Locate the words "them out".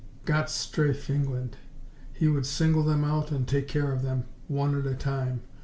2.83-3.29